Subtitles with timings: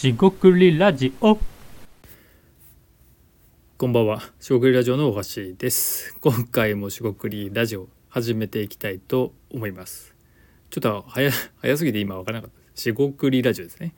[0.00, 1.36] しごくりラジオ
[3.76, 6.14] こんばんは、しごくりラジオの大橋です。
[6.20, 10.14] 今回もしごくりラジオ始めていきたいと思います。
[10.70, 12.80] ちょっと早早すぎて今わからなかった。
[12.80, 13.96] しごくりラジオですね。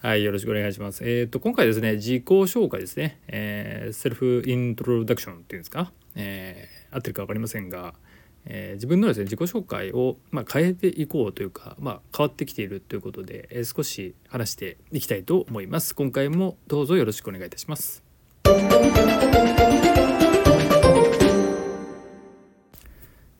[0.00, 1.08] はい、よろしくお願いします。
[1.08, 3.20] えっ、と今回ですね、自己紹介ですね。
[3.28, 5.92] えーセルフイントロダクションっていうんですか？
[6.16, 7.94] えー合ってるかわかりませんが、
[8.46, 15.94] えー自分のですね自己紹介をまあ変えていこうというか、まあ変わってきているということで、えー少し話していきたいと思います。
[15.94, 18.04] 今回もどうぞよろしくお願いいたします。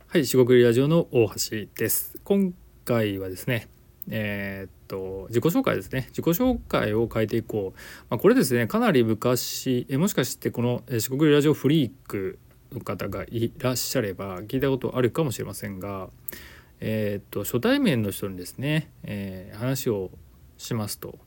[0.09, 2.19] はい、四国ラジオの大橋です。
[2.25, 3.69] 今回はですね、
[4.09, 6.07] えーっと自己紹介ですね。
[6.09, 7.79] 自己紹介を変えていこう。
[8.09, 12.39] まあ、これですね、かなり昔、えもしかしてこのえー四国ラジオフリーク
[12.73, 16.09] の方がいらっしゃれば聞いたことあるかもしれませんが、
[16.81, 20.11] えーっと初対面の人にですね、えー話を
[20.59, 21.19] しますと、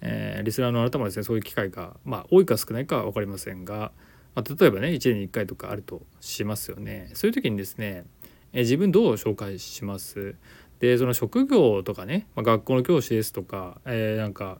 [0.00, 3.92] えーリスナーのあなたもですねそういう機会が、まあ、多いか少ないかは分かりませんが、
[4.34, 7.10] まあ、例えばね1年に1回とかあるとしますよね。
[7.14, 8.04] そういう時にですね、
[8.52, 10.34] えー自分どう紹介します？
[10.80, 14.58] でその職業とかね、まあ、学校の教師ですとか、えーなんか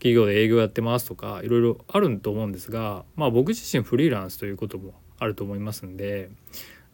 [0.00, 6.30] 企業で営業やってますとかいろいろあると思うんですが、まあ、僕自身フリーランスということもあると思いますんで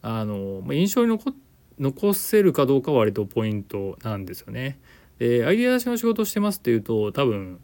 [0.03, 1.33] あの、ま、印象に残
[1.79, 4.79] 残せるかどうかは割とポイントなんですよね。
[5.19, 7.59] でアイデア出しの仕事をしてますっていうと多分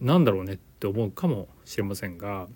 [0.00, 2.48] なんだろうねって思うかもしれませんが、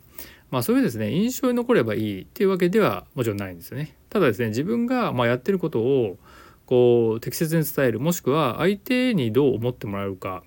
[0.50, 3.96] まあ、そういうですね印象に残ればいいっていうわけではもちろんないんですよね。
[4.10, 6.18] ただですね自分がまあやってることを
[6.66, 10.42] こう適切に伝えるもしくは相手にどう思ってもらえるか、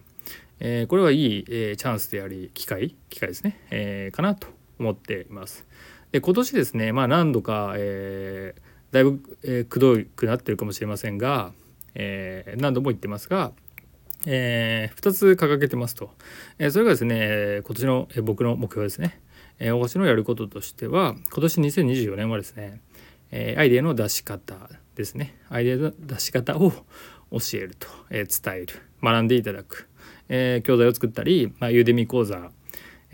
[0.60, 4.48] えーこれはいい、えーチャンスであり機会機会ですね、えーかなと
[4.80, 5.66] 思っています。
[6.16, 8.62] で今年ですね、まあ、何度か、えー
[8.94, 11.52] だいぶ、えーくどくなってるかもしれませんが、
[11.94, 13.52] えー何度も言ってますが、
[14.26, 16.12] え2つ掲げてますと、
[16.58, 19.20] えそれがですね今年の、え僕の目標ですね、
[19.60, 22.80] えー、大橋のやることとしては今年2024年はですね、
[23.32, 24.56] えアイデアの出し方
[24.96, 25.36] ですね。
[25.50, 28.68] アイデアの出し方を教えると、え伝える
[29.04, 29.90] 学んでいただく、
[30.30, 32.52] え教材を作ったり、まあ、ユーデミ講座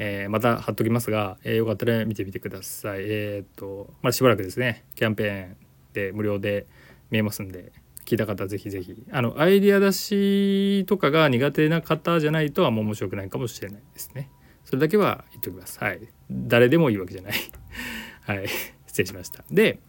[0.04, 3.02] えーまた貼っときますが、えーよかったら見てみてください。
[3.04, 5.56] えーっとまあしばらくですねキャンペーン
[5.94, 6.66] で無料で
[7.12, 7.72] 見えますんで
[8.06, 14.30] 聞いた方ぜひぜひあのアイディア出しとかが苦手な方じゃないとはもう面白くないかもしれないですね。
[14.66, 15.78] それだけは言っておきます。
[15.80, 16.00] はい。
[16.32, 17.34] 誰でもいいわけじゃない。
[18.26, 18.48] はい。
[18.88, 19.44] 失礼しました。
[19.52, 19.80] で、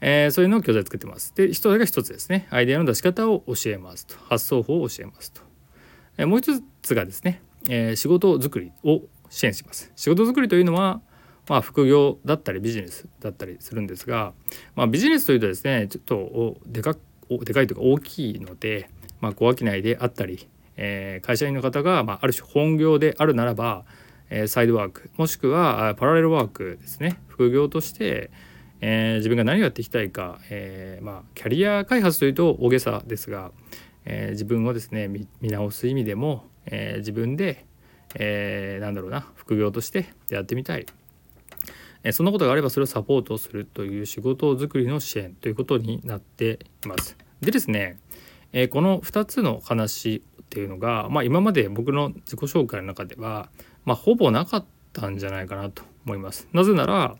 [0.00, 1.34] えーそういうのを教材作ってます。
[1.34, 2.46] で、一つが一つですね。
[2.50, 4.14] アイデアの出し方を教えますと。
[4.18, 5.40] 発想法を教えますと。
[6.16, 9.92] えーもう一つがですね、えー仕事作りを支援します。
[9.96, 11.00] 仕事作りというのは、
[11.48, 14.32] まあ、副業だったりビジネスだったりするんですが、
[14.76, 16.94] まあ、ビジネスというとですねちょっとでか
[17.30, 18.90] おでかいというか大きいので、
[19.20, 23.84] まあ、小商いであったり、えー会社員の方が、まあ、ある種本業であるならば、
[24.30, 28.30] えーサイドワークもしくはパラレルワークですね副業として、
[28.80, 33.52] えー自分が何をやっていきたいか、えーまあ、キャリア開発というと大げさですが、
[34.04, 37.66] えー自分をですね見見直す意味でも、えー自分で、
[38.14, 40.86] えーなんだろうな副業としてやってみたい、
[42.04, 47.16] えーそんなことがあればそれをサポートするという仕事作りの支援ということになっています。
[47.40, 47.98] でですね、
[48.52, 53.50] えーこの2つの話っていうのが、まあ、今まで僕の自己紹介の中では、
[53.84, 56.48] まあ、ほぼなかったんじゃないかなと思います。
[56.52, 57.16] なぜなら、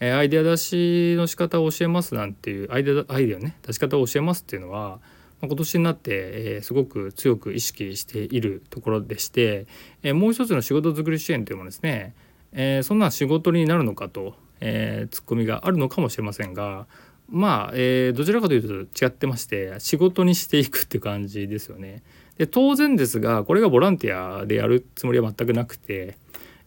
[0.00, 5.00] えーアイデア出しの仕方を教えますなんていうアイデアアイデアね出し方を教えますっていうのは、
[5.42, 9.66] 今年になって、えーすごく強く意識しているところでして、
[10.02, 12.14] えもう一つの仕事作り支援というのもですね、
[12.52, 16.86] えそんな仕事になるのかと、えツッコミがあるのかもしれませんが
[17.30, 22.02] まあ、えどちらかというと違ってまして仕事にしていくっていう感じですよね。
[22.38, 26.16] で当然ですがこれがボランティアでやるつもりは全くなくて、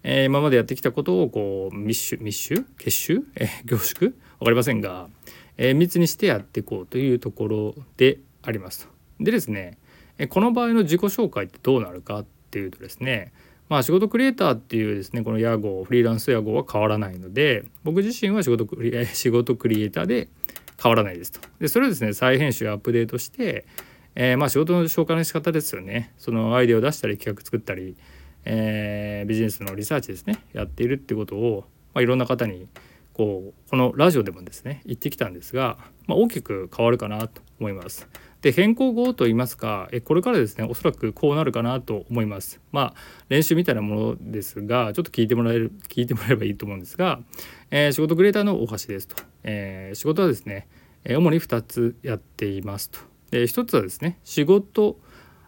[0.03, 2.65] えー今までやってきたことをこう密集密集？
[2.77, 4.11] 結集、え ー凝縮？
[4.39, 5.09] 分かりませんが、
[5.57, 8.87] えー密にしてやっていこうというところであります。
[9.19, 9.77] でですね
[10.29, 13.31] この場合の自己紹介ってどうなるかっていうとですね
[13.69, 20.27] まあ仕事クリエイターっていうですねこの屋号フリーランス屋号は変わらないので僕自身は仕事クリエ 仕事クリエイターで
[20.81, 21.39] 変わらないですと。
[21.59, 23.65] でそれをですね再編集アップデートして、
[24.15, 27.95] えーまあ仕事の紹介の仕方ですよねそのアイデアを出したり企画作ったり、
[28.45, 32.67] えービジネスのリサーチですねやっているってことを、まあ、いろんな方に
[33.13, 35.77] こうこのラジオでもですね言ってきたんですが、
[36.07, 38.07] まあ、大きく変わるかなと思います。
[38.41, 42.59] で変更後といいますかえこれからですねおそらくこうなるかなと思います。
[42.73, 42.93] まあ
[43.29, 47.19] 練習みたいなものですがちょっと聞いてもらえる聞いてもらえればいいと思うんですが、
[47.71, 50.67] えー仕事クリエイターの大橋ですと、えー仕事はですね
[51.05, 52.99] 主に2つやっていますと。
[53.31, 54.99] で1つはですね仕事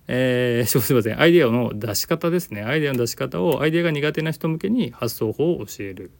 [0.07, 6.11] えー、 すいませんアイデアの出し方ですねアイデアの出し方をアイデアが苦手な人向けに発想法を教える、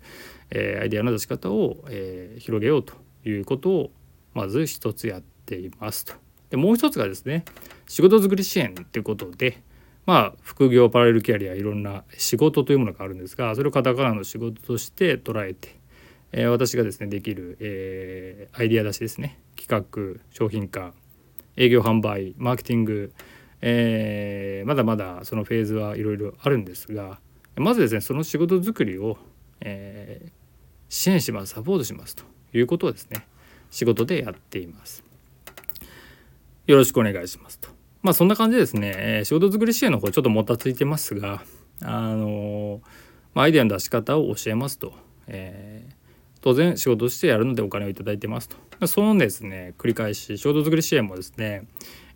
[0.52, 2.94] えー、アイデアの出し方を、えー、広げようと
[3.26, 3.92] いうことを
[4.34, 6.14] まず一つやっていますと。
[6.50, 7.44] でもう一つがですね
[7.88, 9.62] 仕事作り支援ということで
[10.06, 15.76] まあ副業パラレルキャリアいろんな仕事というものがあるんですがそれをカタカナの仕事として捉えて、
[16.32, 20.94] えー、私がですねできる、えー、アイデア出しですね企画商品化
[21.58, 23.14] 営業販売マーケティング、
[23.62, 27.20] えー、まだまだそのフェーズはいろいろあるんですが
[27.56, 29.18] まずですねその仕事作りを、
[29.62, 30.32] えー、
[30.90, 32.24] 支援しますサポートしますと
[32.54, 33.26] いうことをですね
[33.72, 35.04] 仕事でやっています。
[36.68, 37.70] よろしくお願いしますと。
[38.02, 41.44] まあそんな感じでですね、え、仕事作り支援の方ちょっともたついてますが、
[41.82, 42.82] あの
[43.34, 44.94] ま、アイデアの出し方を教えますと、
[45.28, 45.94] えー、
[46.42, 48.88] 当然仕事してやるのでお金を頂いてますと。
[48.88, 51.68] そのですね、繰り返し仕事作り支援もですね、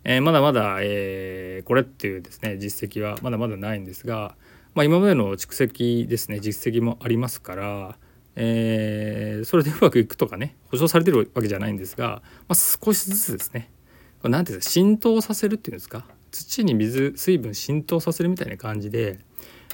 [0.04, 4.34] えー、まだまだ、えー、これっていうですね実績はまだまだないんですが、
[4.74, 7.96] まあ、今までの蓄積ですね実績もありますから、
[8.36, 13.70] えー、それでうまくいくとかね保証されてるわけじゃないんですが、まあ、少しずつですね
[14.22, 19.18] 何ていうんですか浸透させるっていうんですか土に水水分浸透させるみたいな感じで、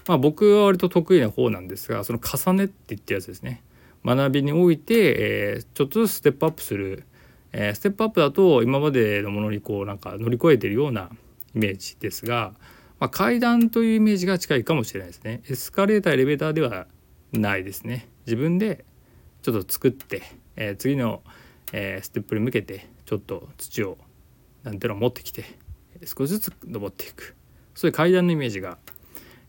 [0.07, 3.63] まあ、僕は割と得意な方なんですがその重ねって言ったやつですね
[4.05, 7.05] 学びにおいて、えー、ちょっとずつステップアップする、
[7.53, 11.11] えー、ステップアップだと今までのものにこうなんか乗り越えてるような
[11.55, 12.53] イメージですが、
[12.99, 15.43] まあ、階段というイメージが近いかもしれないですね。
[15.49, 16.87] エスカレーターエレベーターでは
[17.33, 18.09] ないですね。
[18.27, 18.85] 自分で
[19.43, 20.23] ちょっと作って、
[20.57, 21.23] えー、次の、
[21.73, 23.99] えステップに向けてちょっと土を
[24.63, 25.45] なんていうのを持ってきて
[26.05, 27.35] 少しずつ登っていく。
[27.75, 28.79] そういう階段のイメージが、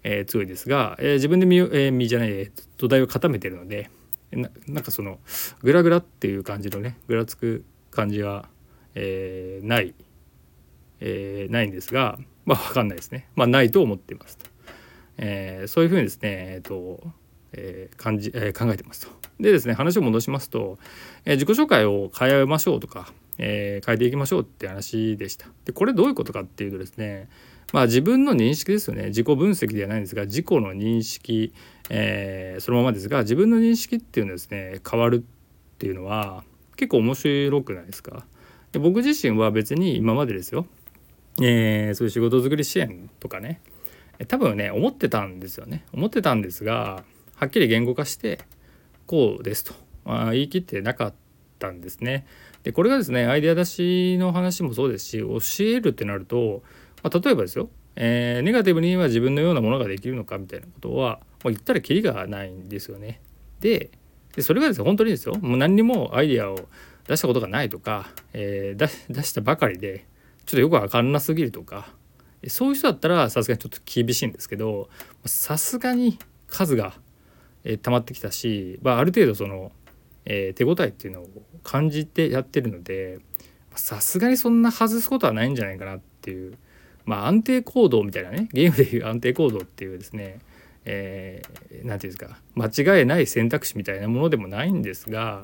[0.03, 3.89] えー、強いですが、えー、自分で身,、えー、身じゃない土台を固めてるので
[4.31, 5.19] ななんかその
[5.61, 8.49] グラグラっていう感じのねぐらつく感じは、
[8.95, 9.95] えー、ない、
[10.99, 13.27] えー、ないんですがまあ分かんないですね。
[13.35, 14.49] まあないと思っていますと、
[15.17, 17.03] えー、そういうふうにですねえっ、ー、と
[17.53, 19.11] えー、感じ、えー、考えてますと。
[19.39, 20.77] でですね話を戻しますと、
[21.23, 25.47] えー、自己紹介を変えましょうとか、えー、変えていきましょうって話でした。
[25.63, 27.29] でこれどういうことかっていうとですね
[27.71, 29.05] まあ自分の認識ですよね。
[29.05, 31.53] 自己分析ではないんですが自己の認識、
[31.89, 36.43] えー、そのままですが自分の認識っていうのはですね変わるっていうのは
[36.75, 38.25] 結構面白くないですか？
[38.73, 40.67] で僕自身は別に今までですよ、
[41.41, 43.61] えー、そういう仕事作り支援とかね。
[44.27, 45.85] 多分ね思ってたんですよね。
[45.93, 47.03] 思ってたんですが
[47.35, 48.39] はっきり言語化して
[49.05, 49.73] こうですと、
[50.05, 51.13] まあ、言い切ってなかっ
[51.59, 52.25] たんですね。
[52.63, 56.63] でこれがですねアイデア出しの話もそうですし教えるってなると、
[57.03, 63.21] まあ、例えばですよ、えー、ネガティブには自分のようなものができるのかみたいなことは、まあ、言ったらキリがないんですよね。
[63.59, 63.91] で
[64.35, 65.35] でそれがですね本当にですよ。
[65.35, 66.67] もう何にもアイデアを
[67.07, 70.05] 出したことがないとか、えー、出したばかりで
[70.47, 71.93] ちょっとよく分かんなすぎるとか。
[72.47, 74.89] そういう人だったらさすがにちょっと厳しいんですけど
[75.25, 76.93] さすがに数が
[77.69, 79.73] えー、溜まってきたし、まあ、ある程度その、
[80.23, 81.27] えー、手応えっていうのを
[81.63, 83.19] 感じてやってるので
[83.75, 86.57] さすがにそんな外すことはないんじゃないかなっていう、
[87.05, 90.39] まあ、安定行動みたいなねゲームでいう安定行動っていうですね
[90.85, 95.43] 何、えー、て言うんですか間違いない選択肢みたいなものでもないんですが、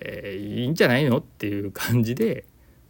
[0.00, 2.44] えー、いいんじゃないのっていう感じで、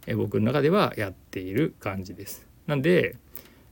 [0.07, 2.47] え、僕の中ではやっている感じです。
[2.65, 3.15] なんで、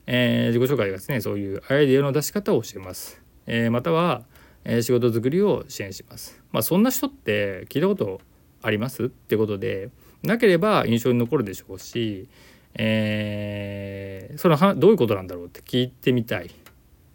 [0.05, 3.19] えー、自己紹介がですねそういうアイデアの出し方を教えます。
[3.47, 4.23] えー、または、
[4.63, 6.41] え仕事作りを支援します。
[6.51, 8.19] まあ、そんな人って聞いたこと
[8.61, 9.05] あります？
[9.05, 9.89] ってことで
[10.23, 12.27] なければ印象に残るでしょうし、
[12.73, 16.49] えー、そのどういうことなんだろうって聞いてみたい、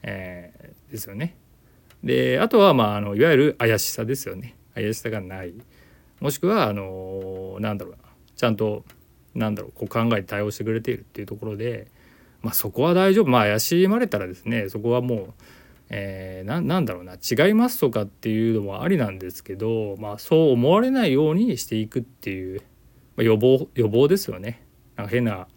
[0.02, 1.36] えー、ですよね。
[2.04, 5.52] であとは、まあ、あのいわゆる怪しさですよね怪しさがない
[6.20, 7.98] もしくはあのなんだろうな
[8.36, 8.84] ちゃんと
[9.34, 11.88] なんだろうこう考えて対応してくれているっていうところで、
[12.42, 13.26] まあ、そこは大丈夫。
[13.26, 15.34] まあ怪しまれたらですねそこはもう
[15.92, 22.60] えー、なんだろうな違いますとかっていうのもありなんですけど、まあ、そう思われないようにしていくっていう、
[23.16, 24.64] まあ、予防予防ですよね。
[24.94, 25.48] なんか変な、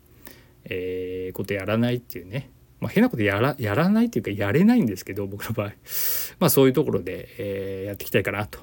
[0.66, 2.50] えー、ことやらないっていうね、
[2.80, 5.74] まあ、変なことやらやらないっていうかやれないんですけど僕の場合、
[6.40, 8.60] まあ、そういうところで、えー、やっていきたいかなと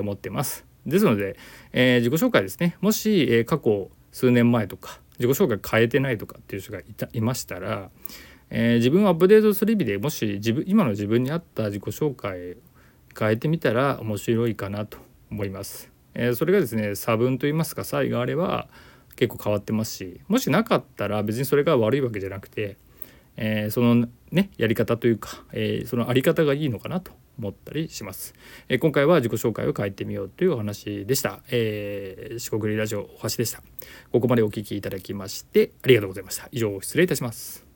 [0.00, 0.66] 思ってます。
[0.84, 1.38] ですので、
[1.72, 2.76] えー、自己紹介ですね。
[2.82, 7.90] もし、え、過去数年前とか自己紹介変えてないとかっていう人がいたいましたら
[8.56, 12.56] えー、自分をアップデートする意味でもし自分今の自分に合った自己紹介
[13.18, 14.98] 変えてみたら面白いかなと
[15.30, 15.90] 思います。
[16.14, 18.68] えー、それがですね差分といいますか差異があれば
[19.16, 22.76] 結構変わってますしもしなかったら別にそれが悪いわけじゃなくて、
[23.36, 28.34] えー、そのねやり方というか、えー、そのあり方がいいのかなと思ったりします、
[28.68, 33.62] えー、今回は自己紹介を変えてみようというお話でした、えー、四国リラジオお橋でした。
[34.12, 36.48] ここまでお聞きいただきましてありがとうございました。
[36.52, 37.73] 以上失礼いたします。